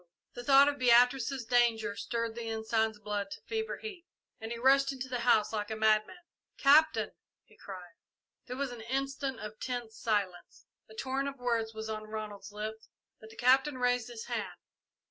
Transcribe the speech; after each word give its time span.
The 0.33 0.43
thought 0.43 0.67
of 0.67 0.79
Beatrice's 0.79 1.45
danger 1.45 1.95
stirred 1.95 2.33
the 2.33 2.49
Ensign's 2.49 2.97
blood 2.97 3.29
to 3.29 3.41
fever 3.41 3.77
heat, 3.77 4.07
and 4.39 4.51
he 4.51 4.57
rushed 4.57 4.91
into 4.91 5.07
the 5.07 5.19
house 5.19 5.53
like 5.53 5.69
a 5.69 5.75
madman. 5.75 6.17
"Captain!" 6.57 7.11
he 7.43 7.55
cried. 7.55 7.93
There 8.47 8.57
was 8.57 8.71
an 8.71 8.81
instant 8.81 9.39
of 9.41 9.59
tense 9.59 9.99
silence. 9.99 10.65
A 10.89 10.95
torrent 10.95 11.29
of 11.29 11.37
words 11.37 11.75
was 11.75 11.87
on 11.87 12.05
Ronald's 12.09 12.51
lips, 12.51 12.87
but 13.19 13.29
the 13.29 13.35
Captain 13.35 13.77
raised 13.77 14.07
his 14.07 14.25
hand. 14.25 14.57